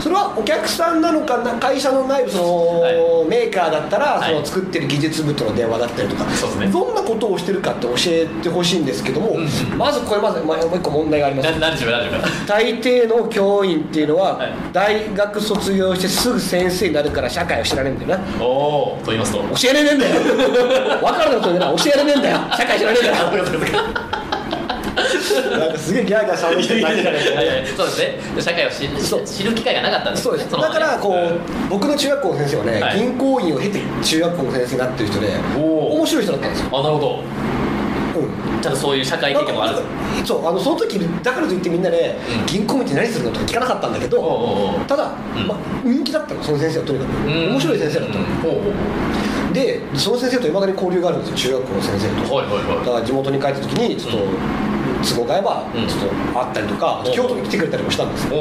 [0.01, 1.53] それはお客さんなのかな？
[1.55, 2.95] 会社の内部その、はい。
[3.29, 4.35] メーカーだったら、はい。
[4.35, 6.25] その作ってる技術部との電話だったりとか。
[6.33, 6.67] そうですね。
[6.67, 9.37] どんなことをしてるかって教えてほしいんですけども、
[9.77, 11.49] まずこれまず、まあ、もう一個問題があります。
[12.47, 14.53] 大抵の教員っていうのは、はい。
[14.73, 18.45] 大学卒業してすぐ先生になるから社会を知られるんだよな。
[18.45, 19.39] おおと言いますと。
[19.39, 22.39] 教えられねえんだよ分かるだろそれな教えられねえんだよ。
[22.57, 23.45] 社会知られねえんだよ。
[25.59, 28.43] なんかすげえギャーギャーしゃべってるだけじゃないいやいやそうですね。
[28.43, 28.89] 社会を知
[29.25, 30.51] 知る機会がなかったんですそうです。
[30.53, 32.99] のだからこう、僕の中学校の先生はね、はい。
[32.99, 37.21] 銀行員を経て中学校の先生になってる人で面白い人だったんですよ、あなるほど。
[38.15, 39.77] うん、ちゃんとそういう社会経験もある。
[40.25, 42.47] そうあのその時だからといってみんなで、うん。
[42.47, 44.29] 銀行員って何するのとか聞かなかったんだけど、おうお
[44.75, 45.47] うおうただ、うん。
[45.47, 47.51] ま、人気だったのその先生はとにかく、うん。
[47.53, 48.29] 面白い先生だったの、うん
[49.53, 52.35] でその先生といまだに交流があるんですよ中学校の先生と。
[52.35, 52.87] はいはいはい。
[52.87, 54.19] だから地元に帰った時にちょっと、
[55.03, 55.87] 都合が合えばうん。
[55.87, 56.07] ちょっと
[56.41, 57.13] 会ったりとか、うん。
[57.13, 58.35] 京都に来てくれたりもしたんですよ。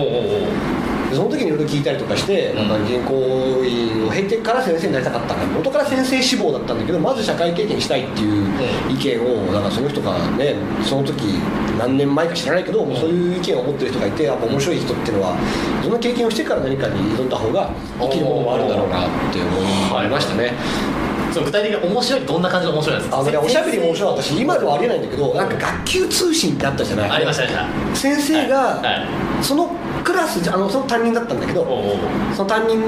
[1.12, 2.70] その時にいろいろ聞いたりとかして、うん。
[2.70, 8.48] なんか銀行員を経てから先生になりたかったから元から先生志望だったんだけどまず社会経験したいっていう
[8.90, 11.24] 意見をなんかその人がねその時
[11.78, 15.36] 何年前か知らないけど、そういう意見を持ってる人がいてやっぱ面白い人っていうのは
[15.84, 20.54] その経験をしてから何かに挑んだ方が生きるものもあるんだろうなって思いましたね。
[21.34, 23.18] そう具体的に面白いどんな感じの面白いですか？
[23.20, 27.12] あのね、おしゃべりも面白かったし今ではありえないんだけどなんか学級通信ってあったじゃない？
[27.12, 28.10] ありましたありました。
[28.10, 28.92] 先生が、はいは
[29.40, 29.44] い。
[29.44, 29.70] その
[30.04, 31.66] クラスあのその担任だったんだけど、
[32.36, 32.80] その担任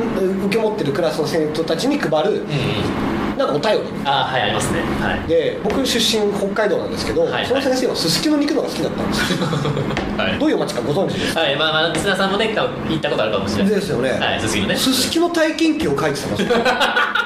[0.48, 3.38] 受け持ってるクラスの生徒たちに配るうんうん。
[3.38, 3.90] なんかお便り。
[4.06, 4.80] あはいありますね。
[5.02, 5.28] はい。
[5.28, 7.46] で僕出身北海道なんですけど、はいはい。
[7.48, 9.48] その先生はすすきの肉のが好きだったんですよ。
[10.18, 10.40] はい。
[10.40, 11.40] どういう街かご存知ですか？
[11.42, 13.74] はいまあまあ綱さんもね行ったことあるかもしれない。
[13.76, 14.12] ですよね。
[14.12, 14.76] はいすすきのね。
[14.76, 16.50] すすきの体験記を書いてたんですよ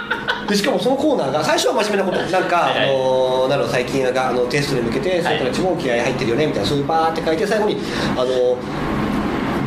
[0.47, 7.77] でしかもそのコーナーが最初は真面目なことなんか、あのーなの最近はあのテストに向けて生徒たちも気合い入ってるよねみたいなそういうバーって書いて最後に
[8.17, 8.57] あの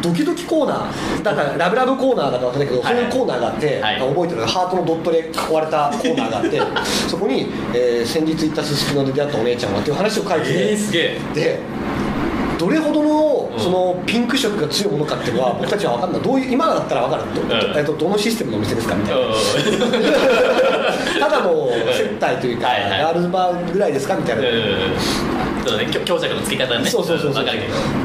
[0.03, 2.95] ドキドキコーナーだからラブラブコーナーだかわかんないけど、はい。
[2.95, 4.01] そういうコーナーがあって、はい。
[4.01, 4.47] 覚えてる？
[4.47, 6.61] ハートのドットで囲われたコーナーがあって
[7.09, 11.21] そこに、えー先日行ったすすきので出会ったお姉ちゃんはっていう話を書いてて、えー、すげえ。
[11.35, 11.59] で
[12.59, 13.11] どれほどの
[13.53, 13.61] うん。
[13.61, 16.23] そのピンク色が強いものかっていうのは僕たちは分かんない。
[16.23, 17.35] どういう今だったら分かる。
[17.35, 17.77] ど,、うん。
[17.77, 19.27] えっと、どのシステムのお店ですかみたいな。
[21.29, 24.51] ただの接待というか、ガールズバーぐらいですかみたいな、うん
[25.67, 25.87] そうね。
[25.91, 26.89] 強強弱の付け方ね。
[26.89, 27.45] そうそうそうそう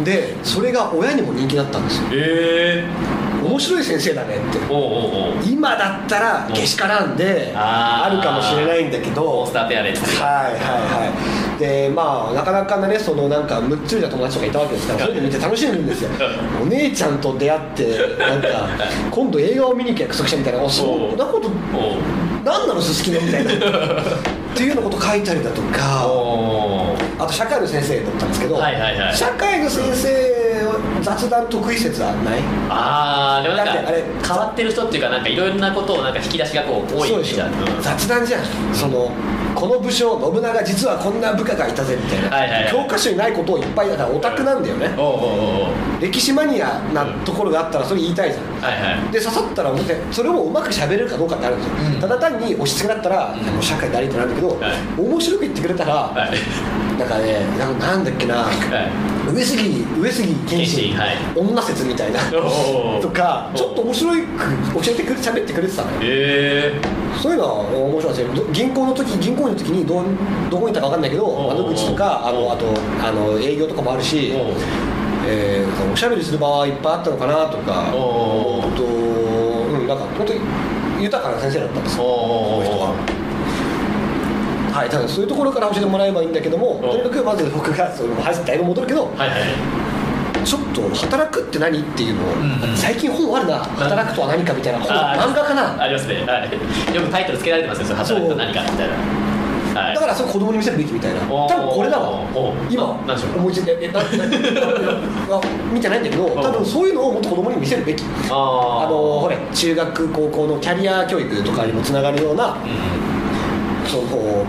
[0.04, 2.04] でそれが親にも人気だったんですよ。
[2.14, 4.60] ええ面白い先生だねって。
[5.50, 9.46] 今だったらけしからんであるかもしれないんだけど。
[9.46, 9.80] はいはい
[10.58, 11.12] は
[11.58, 11.60] い。
[11.60, 16.10] でまあなかなかねそのなんかむっつりな友達とかいたわけですからそういうの見て楽しんでるんですよ。
[16.62, 18.48] お姉ちゃんと出会ってなんか
[19.12, 20.64] 今度映画を見に行く約束したみたいな。
[20.64, 21.50] おそんなこと
[22.44, 23.52] 何なのすすきのみたいな
[24.56, 26.08] っていうようなこと書いたりだとか
[27.20, 29.16] あと社会の先生だったんですけど、はいはいはい。
[29.16, 30.46] 社会の先生
[31.02, 32.40] 雑談得意説はない。
[32.70, 37.52] ああでもなんかだってあれ変わってる人っていうかなんかいろんなことをなんか引き出しがこう多いみたいな。
[37.82, 39.12] 雑談じゃん、その
[39.54, 42.72] この武将信長実はこんな部下がいたぜみたいな、はいはいはい。
[42.72, 48.46] 教科書にないことをいっぱいだからオタクなんだよね、おうおうおうおう歴史マニアなところがあったらそれ言いたいじゃん。
[48.62, 49.12] はいはい。
[49.12, 49.74] で刺さったら
[50.12, 52.02] それをうまく喋れるかどうかってあるんですよ、うん。
[52.02, 55.02] ただ単に押し付けだったら、社会でありってなるんだけど、はい。
[55.02, 57.00] 面白く言ってくれたら、はい。
[57.00, 59.32] なんかねなんなんだっけな、はい。
[59.36, 61.18] 上杉上杉謙信はい。
[61.36, 62.20] 女説みたいな
[63.02, 64.16] とかちょっと面白く
[64.86, 65.98] 教えてくれ喋ってくれてたのよ。
[66.04, 66.80] え
[67.22, 68.34] そういうのは面白いですよ。
[68.34, 70.04] ど銀行の時銀行員の時にど
[70.50, 72.66] どこにいたか分かんないけど窓口とかあのあと
[73.04, 74.32] あの営業とかもあるし
[75.28, 80.40] えーおしゃべりする場はいっぱいあったのかなとかとうんなんか本当に
[81.02, 82.10] 豊かな先生だったんですおよ。
[82.10, 83.15] おこの人は
[84.76, 89.40] はい多分そういうところから教えてもらえばいいんだけどもおとにかくまず僕がそのはいだいぶ戻るけどはいはい
[90.44, 92.78] ちょっと働くって何っていうのを、んうん。
[92.78, 93.58] 最近本あるな。
[93.58, 94.94] 働くとは何かみたいな本。
[94.94, 95.82] 漫画かな。
[95.82, 96.22] ありますね。
[96.22, 96.96] はい。
[96.96, 98.94] よくタイトルつけられてますよ働くと何かみたいな。
[99.82, 99.96] はい。
[99.96, 101.22] だからそれ子供に見せるべきみたいな。
[101.22, 102.22] 多分これだわ。
[102.70, 104.00] 今ななんでしょう思いついてえな
[105.74, 113.15] 見てないんだけど多分そういうのをもっと子供に見せるべきあのほれ中学高校のキャリア教育とかにもつながるようなうん
[113.88, 114.46] その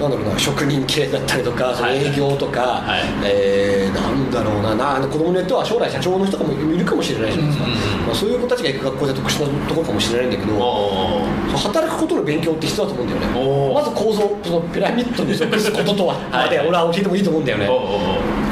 [0.00, 3.02] なんだろうな職人系だったりとかそのはい営業とか、はい。
[3.24, 7.66] えーなんだろうなな子供によっては将来社長の人とかもいるかもしれないじゃないですか、
[8.06, 13.74] まあ、そういう子たちが行く学校で特殊なところかもしれないんだけど働くことの勉強って必要だと思うんだよね。
[13.74, 17.68] まず構造そのピラミッドに属すこととは まで俺は教えてもいいと思うんだよね。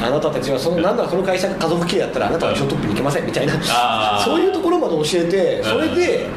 [0.01, 3.53] あなたたちはそのなんならその会社が家族経営やったらあなたは一応トップに行けませんみたいな。
[4.23, 6.27] そういうところまで教えてそれで、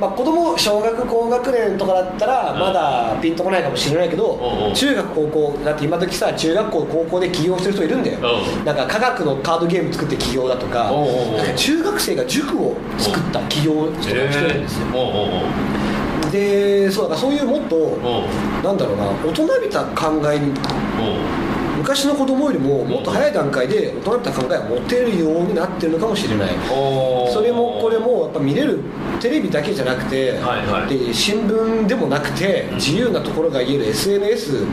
[0.00, 2.60] まあ、子供小学高学年とかだったらうん。
[2.60, 8.18] まだピンとこないかもしれないけど、おうおう中学高校だって今時さ中学校高校で起業してる人いるんだよ、
[8.62, 10.90] うなんか科学のカードゲーム作って起業だとか
[11.56, 14.86] 中学生が塾を作った起業人がしてるんですよ。
[16.30, 17.76] でそうだからそういうもっと
[18.62, 20.52] なんだろうな大人びた考えに
[21.00, 21.49] お
[21.90, 26.50] 昔の子供よりももっと早い段階で大人びた考えを持てるようになってるのかもしれない。
[27.32, 28.78] それもこれもやっぱ見れる
[29.20, 30.88] テレビだけじゃなくて、はいはい。
[30.88, 34.66] で新聞でもなくて自由なところが言える SNS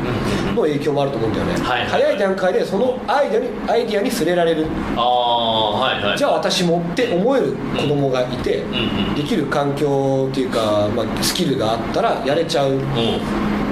[0.53, 1.89] の影響もあると思うんだよね、はいはい。
[1.89, 4.67] 早い段階でそのアイデアにアイデアに触れられる。
[4.95, 6.17] ああはいはい。
[6.19, 12.75] じゃあ私もって思える子供がいて、うんうんできる環境っていうか、まあ、スキルがあったらやれちゃう。
[12.75, 13.66] おー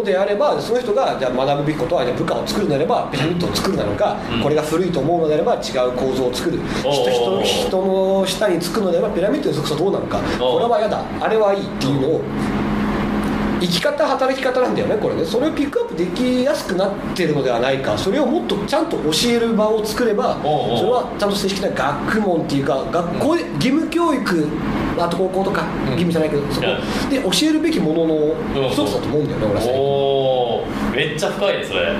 [0.00, 4.42] のであればその人がじゃあ学ぶべきことはじゃあ部下を作るのであればピラミッドを作るなのか、うん。
[4.42, 6.58] これが古いと思うのであれば違う構造を作る。
[6.84, 10.18] お人ー人人の下につくのであればピラミッドに属すとどうなのか。
[10.38, 11.04] これは嫌だ。
[11.20, 12.20] あれはいいっていうのを
[13.60, 15.24] 生き方働き方なんだよねこれね。
[15.24, 17.96] それをピックアップできやすくなってるのではないか。
[17.96, 24.48] それをもっとちゃんと教える場を作ればそれはちゃんと正式な学問っていうか学校で義務教育
[25.04, 26.66] あと高校とか義務じゃないけどそこ。
[27.10, 29.80] で教えるべきものの一つだと思うんだよね俺は最近。
[30.90, 31.92] めっちゃ深いですそれ。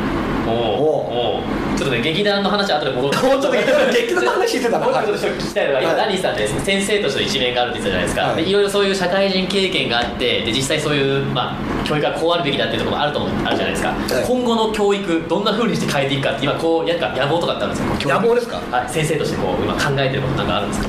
[0.46, 0.52] おー。
[0.52, 1.78] おー。
[1.78, 3.50] ちょっとね劇団の話は後で戻ってもうちょっと
[3.92, 5.96] 劇団の話してたなもうちょっと聞きたいのが今、はい。
[5.96, 8.44] ダニーさんって先生としての一面があるって言ったじゃないですか、はい。
[8.44, 14.26] でいろいろそういう社会人経験があってで実際そういう、まあ、教育がこうあるべきだっていうところもあると思うあるじゃないですか、はい。
[14.26, 18.60] 今後の教育どんなふうにして変えていくかって今こうやっぱ野望とかってあるんですか野望ですか？
[18.70, 20.88] はい、先生としてこう今考えてることなんかあるんですか？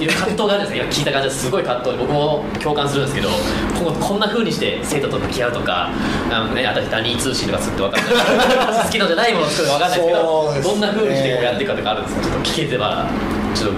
[0.00, 0.84] いろいろ葛藤があるんですか。
[0.84, 3.30] 今聞いた感じですごい葛藤で僕も共感するんですけど
[3.74, 5.90] 今後こんなふうにして生徒と向き合うとか
[6.30, 8.84] あの、ね、私ダニー通信とかするって分かんない。
[8.84, 10.68] 好きのじゃないものを作るの分かんないですけそうですね。
[10.68, 12.22] どどんなふうにしてこうやっていくかとかあるんですか？
[12.22, 13.08] ちょっと聞けてば
[13.54, 13.76] ちょっと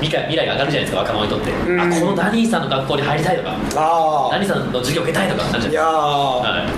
[0.00, 1.80] 未来未来が上がるじゃないですか若者にとって、うん。
[1.80, 3.56] あこのダニーさんの学校に入りたいとか。
[3.76, 5.70] あダニーさんの授業受けたいとかあるじゃないですか。
[5.72, 6.70] いやー、はい。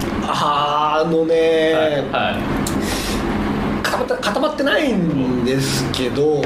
[1.03, 1.35] あのね、
[1.75, 2.43] はいはい。
[3.83, 6.43] 固まってないんですけどお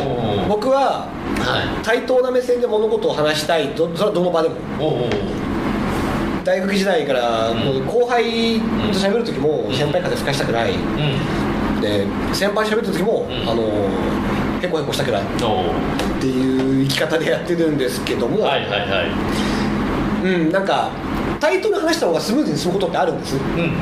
[0.48, 1.84] 僕ははい。
[1.84, 4.54] 対等な目線で物事を話したいとそれはどの場でも。
[6.44, 7.54] 大学時代から
[7.86, 10.72] 後輩と喋る時も先輩風吹かしたくない。
[10.72, 11.80] うん。
[11.80, 13.48] で先輩と喋った時も、うん。
[13.48, 13.62] あの
[14.62, 15.22] へこへこしたくない。
[15.22, 15.26] っ
[16.20, 20.28] ていう生き方でやってるんですけども、はいはいはい。
[20.28, 20.90] うんなんか
[21.40, 23.36] 対等に話した方がスムーズに進むことってあるんです。
[23.36, 23.72] うん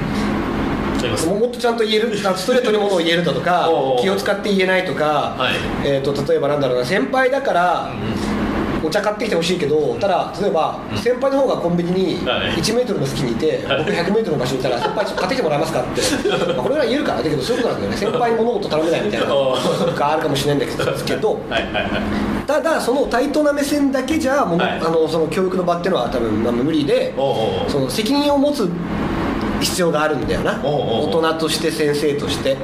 [1.26, 3.68] ももっとちゃんと言えるストレートにものを言えるだとか
[4.00, 5.54] 気を使って言えないとか、はい。
[5.84, 7.92] えー、と例えばなんだろうな先輩だから
[8.84, 10.98] お茶買ってきてほしいけどただ例えばうん。
[10.98, 12.52] 先輩の方がコンビニにはい。
[12.54, 13.84] 1メートルの隙にいてはい。
[13.84, 16.00] 僕100メートルの場所にいたら先輩ちょっと買ってきてもらえますかって
[16.54, 17.96] まあこれぐらい言えるからだけどそういうことなんだよね。
[17.96, 19.56] 先輩に物事頼めないみたいな の
[19.94, 21.92] があるかもしれないんですけどはいはいはい。
[22.46, 24.80] ただその対等な目線だけじゃもの、はい。
[24.80, 27.14] あのその教育の場っていうのは多分まあ無理で
[27.68, 28.68] その責任を持つ
[29.62, 30.60] 必要があるんだよな。
[30.62, 32.56] 大人として先生として。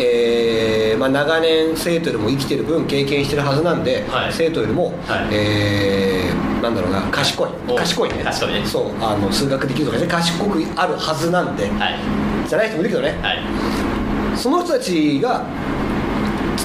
[0.00, 4.32] えーまあ、長年生徒よりも生きてる分経験してるはずなんで、はい。
[4.32, 5.28] 生徒よりも、はい。
[5.32, 7.48] えーなんだろうな賢い。
[7.68, 8.24] お賢いね。
[8.24, 8.64] 賢いね。
[8.64, 8.90] そう。
[9.00, 11.98] あの数学できるとかね賢くあるはずなんで、はい。
[12.48, 13.18] じゃない人もいるけどね。
[13.22, 13.38] はい。
[14.36, 15.44] その人たちが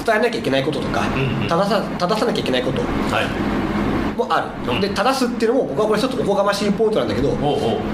[0.04, 1.48] 伝えなきゃいけないこととか、うんうん。
[1.48, 2.80] 正さ正さなきゃいけないこと。
[2.80, 2.86] は
[3.20, 3.51] い
[4.16, 4.80] もある、うん。
[4.80, 7.36] で正すっていうのも僕はこれ一つおこがましいポイントなんだけど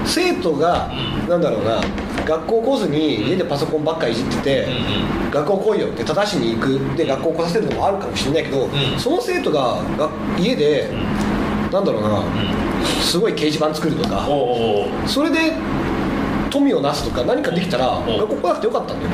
[0.05, 0.91] 生徒が、
[1.23, 1.29] うん。
[1.29, 1.81] なんだろうな
[2.27, 6.79] 学校来ずに家でパソコンばっかいじってて、うん学校来いよって正しに行く。
[6.97, 8.71] で学校来させるのもあるかもしれないけど、ん。
[8.99, 11.71] その生徒がが家で、うん。
[11.71, 12.25] なんだろうなうん。
[13.03, 14.27] すごい掲示板作るとか
[15.07, 15.53] それで
[16.51, 18.07] 富をなすとか何かできたらん。
[18.07, 19.11] 学校来なくてよかったんだよ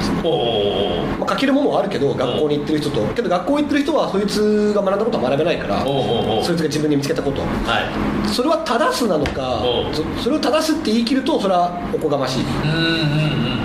[1.18, 7.40] まあ、書けるものはあるけど学校に行ってる人とけど学校行ってる人はそいつが学んだことは学べないからそいつが自分で見つけたこと。
[7.42, 8.28] はい。
[8.28, 12.44] それは正すなのかそそれを正すって言い切るとそれはおこがましい。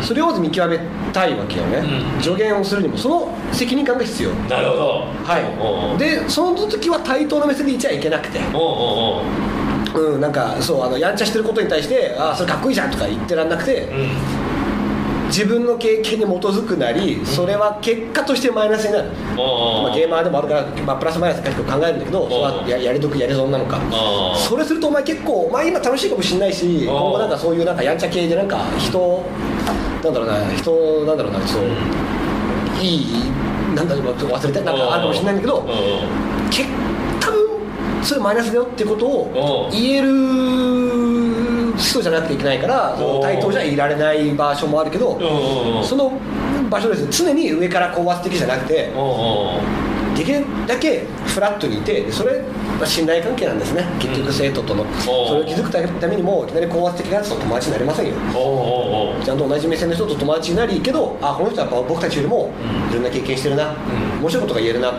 [0.01, 0.79] それを見極め
[1.11, 2.21] たいわけよね、うん。
[2.21, 4.31] 助言をするにもその責任感が必要。
[4.49, 4.89] なるほど。
[5.23, 5.99] はい。
[5.99, 8.39] でその時は対等な目線でいちゃいけなくて。
[8.53, 8.65] おうお
[9.17, 9.48] うおう
[9.95, 14.49] うんなんかそうあのやんちゃしてることに対して「ああそれかっこいいじゃん」とか言ってらんなくてうん。
[15.29, 23.79] 自分の経験に基づくなりそれは結果としてマイナスになる、おうおうまあ、ゲーマーでもあるから、まあ、プラスマイナス結構考えるんだけどそれはややり得やり損なのか。
[24.35, 29.23] それするとお前結構お前今楽しいかもしれないし今後なんかそういうなんかやんちゃ系でなんか人
[30.03, 30.71] なんだろうな人
[31.05, 31.63] なんだろうなそう
[32.81, 33.31] いい
[33.75, 35.69] なんだろうなちょっと忘れてなんかあるかもしれないんだけどおうおう
[36.49, 36.88] け多分
[38.03, 45.17] それマイナスだよってことを言える人じゃなくていけないから対等じゃいられない場所もあるけど
[45.83, 46.11] その
[46.69, 48.91] 場所です常に上から高圧的じゃなくて
[50.17, 52.41] できるだけフラットにいてそれ
[52.81, 53.85] は信頼関係なんですね。
[53.99, 58.13] 結局生徒との、それを築くためにもいきなり高圧的なやつと友達になれませんよ。
[59.23, 62.91] ちゃんと同じ目線の人と友達になりけどあこの人はやっぱ僕たちよりもうん。
[62.91, 63.75] いろんな経験してるな、ん。
[64.21, 64.91] 面白いことが言えるな。
[64.91, 64.93] っ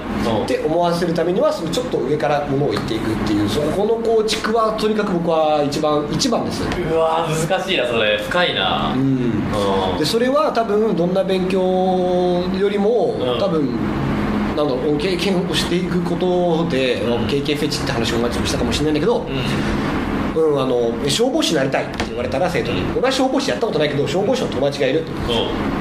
[0.47, 6.62] て思わせるためにはそのちょっと上からものを言っていくっていうそのこの構築はとにかく僕は一番一番です。
[6.62, 8.19] うわー難しいなそれ。
[8.19, 8.93] 深いな。
[8.95, 9.01] うん。
[9.93, 9.99] うん。
[9.99, 13.38] でそれは多分どんな勉強よりも、うん。
[13.38, 13.69] 多分
[14.57, 17.29] なんだろう経験をしていくことで、うん。
[17.29, 19.21] 経験フェチって話も前にもしたかもしれないんだけど、
[20.35, 22.83] うんうん、あの消防士になりたいって言われたら生徒に。
[22.93, 25.05] 俺は消防士やったことないけど消防士の友達がいる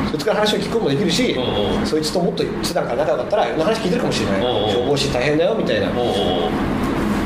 [0.10, 5.89] そいつから話を聞くこともできるし、うんうんそいつともっと普段から仲良かったらいろんな話聞いてるかもしれない、うんうん消防士大変だよみたいな。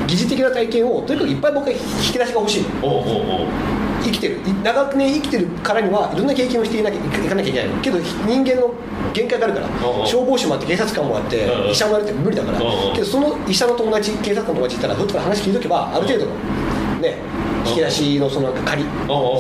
[0.06, 1.78] 疑似的な体験をとにかくいっぱい僕は引
[2.12, 2.70] き出しが欲しいの
[4.04, 4.36] 生きてる。
[4.46, 7.70] い長くね生きてるからにはいろんな経験をしていなきゃいかなきゃいけない。
[7.70, 8.72] のけど人間の
[9.14, 9.68] 限界があるから
[10.06, 12.60] 消防士もあって警察官もあって医者もやるって無理だから。
[12.94, 16.32] けどその医者の友達警察官の友達いたらどっちから話聞いとけばある程度の
[17.02, 17.18] ね
[17.66, 18.92] 引き出しのそのなんか仮引き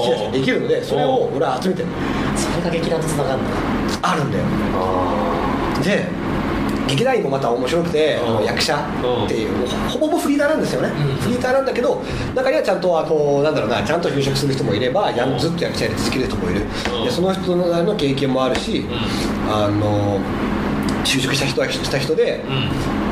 [0.09, 1.87] 出しができるのでそれを俺は集めてる。
[2.35, 3.51] それが劇団とつながるんだ
[4.01, 4.43] あるんだよ。
[4.75, 6.22] あで
[6.87, 8.75] 劇団員もまた面白くて、役者
[9.25, 11.15] っていう、ほぼほぼフリーターなんですよね、うん。
[11.17, 12.01] フリーターなんだけど
[12.35, 17.05] 中にはちゃんとあのなんだろうなちゃんと就職する人もいればやずっと役者やり続ける人もいる、うん。
[17.05, 18.85] でその人のの経験もあるし、う
[19.49, 20.19] あの
[21.03, 23.03] 就職した人はした人でうん。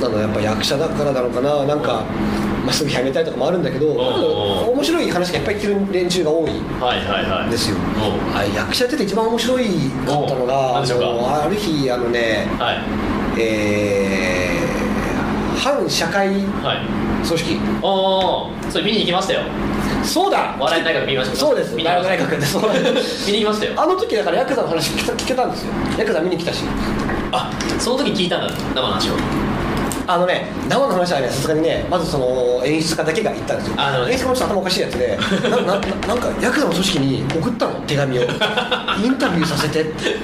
[0.00, 2.04] なんやっぱ役者だからなのかななんか、
[2.66, 6.50] まあ、すぐ辞めたいとかもあるんだけど、面白い話がいっぱい聞ける連中が多い
[6.80, 7.50] はいはいはい。
[7.50, 9.70] ですよ、おあ役者やってて一番面白いか
[10.02, 12.78] ったのおがある日あのねうはい。
[13.40, 14.66] えー
[15.56, 17.26] 反社会組はい。
[17.26, 17.58] 織。
[17.82, 19.40] おおそれ見に行きましたよ。
[20.04, 20.54] そうだ。
[20.60, 21.36] 笑い大学見ました。
[21.36, 21.74] そうです。
[21.74, 22.10] 見に行きました。
[22.10, 22.62] 大学でそう
[23.26, 23.72] 見に行きましたよ。
[23.76, 25.72] あの時だからヤクザの話聞けた聞けたんですよ。
[25.98, 26.62] ヤクザ見に来たし。
[27.32, 27.50] あ
[27.80, 28.54] その時聞いたんだ。
[28.74, 29.14] 生の話を
[30.08, 33.74] あのね生の話はねさすがにねまずその演出家だけが言ったんですよ。
[33.76, 34.10] あなるほど。
[34.12, 38.22] 演出家もちょっと頭おかしいやつでななななんかヤクザの組織に送ったの手紙を。
[39.02, 39.82] インタビューさせて。
[39.82, 40.16] っ て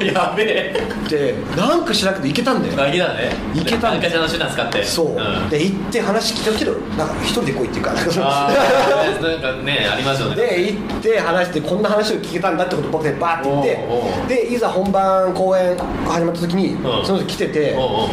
[0.00, 0.82] おやべえ。
[1.08, 2.88] でなんかしなくて行けたんだよ。
[2.88, 3.32] あげたね。
[3.54, 4.84] いけたんだ何かしらの手段使って。
[4.84, 5.48] そう、ん。
[5.48, 10.36] で行って話聞いたけどなんか一人で来いっていうかなんかなんかねありますよね。
[10.36, 17.04] で行って話してこんな話を聞けたんだってことを僕でバーって言ってでいざ本番公演始まった時にうん。
[17.04, 18.08] その人来てておうおうおう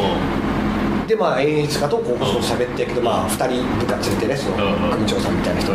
[1.08, 4.56] でまあ演出家とこう喋ってるけどまあ2人部下連れてねその
[4.90, 5.72] 組長さんみたいな人。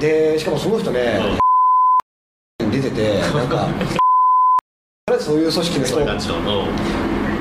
[0.00, 1.20] でしかもその人ね
[2.58, 3.68] 出ててなんか
[5.20, 6.64] そういう組織の人の。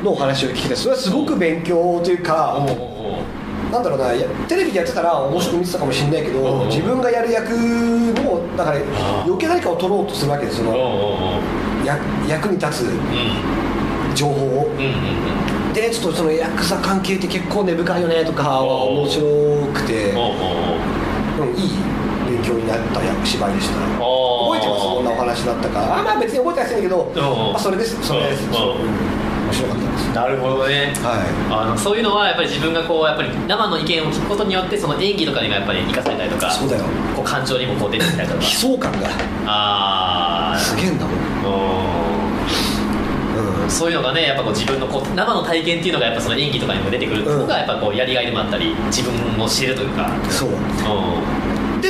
[0.05, 2.65] お話を聞けてそれはすごく勉強というか
[3.71, 4.13] なんだろうな
[4.47, 8.77] テレビでやってたら面白く見てたかもしれないけうんど自分がやる役のだから
[9.25, 11.41] 余計何かを取ろうとするわけですその
[11.83, 14.15] 役役に立つうん。
[14.15, 14.69] 情報を
[15.73, 19.21] でちょっとそのヤクザ関係って結構根深いよねとかは面白
[19.73, 20.13] くて。
[20.15, 21.69] おうんいい
[22.27, 23.75] 勉強になった役芝居でした。
[23.75, 24.81] 覚えてます？
[24.83, 25.99] どんなお話だったか。
[25.99, 27.11] あまあ別に覚えてないですけど、
[27.55, 27.95] あ、それです。
[28.05, 28.43] それです。
[28.49, 30.13] 面白かったです。
[30.13, 30.93] なるほどね。
[30.97, 36.83] はあのそういうのはやっぱり自分がこうやっぱり生の意見を聞くことによってその演技とかにもやっぱり生かされたりとかそうだよ。
[37.15, 38.41] こう感情にもこう出てきたりとか。
[38.41, 39.07] い 悲壮感が。
[39.45, 41.15] ああすげえんだもん。
[41.15, 41.17] う
[41.83, 41.86] ん
[43.69, 50.09] そういうのがねやっぱこう自分のこう生の体験っていうのがやっぱその演技とかにも出てくるのがやっぱこうやりがいでもあったり自分を知れるというか。
[50.29, 50.49] そう。
[50.49, 51.89] うで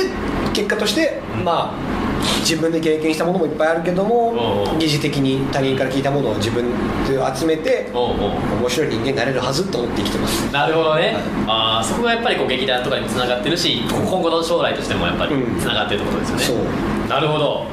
[0.52, 1.98] 結果として、まあ
[2.40, 6.64] 自分で経験したものもいっぱいあるけども疑似的に他人から聞いたものを自分
[7.06, 10.52] で集めて面白い人間になれるはずと思って生きてます。
[10.52, 17.08] なるほどね、あーそこがやっぱりこう劇団とかにもつながってるし今後の将来としてもやっぱりうんつながってるってことですよね、そう。
[17.08, 17.66] なるほど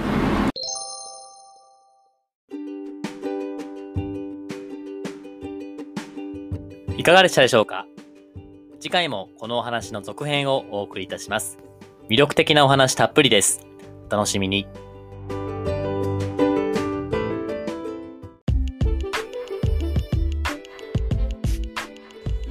[7.06, 7.86] かがでしたでしょうか？
[8.80, 11.60] 次回もこのお話の続編をお送りいたします。
[12.10, 13.62] 魅力的なお話たっぷりです。
[14.10, 14.66] お楽しみに。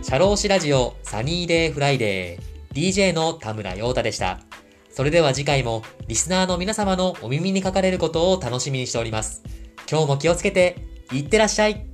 [0.02, 2.76] 社労士ラジオサニーデイフライデー。
[2.76, 4.38] DJ の田村陽太でした。
[4.88, 9.42] それでは次回もリスナーの皆様のお耳にかかれることを楽しみにしております。
[9.90, 10.76] 今日も気をつけて、
[11.12, 11.88] いってらっしゃい。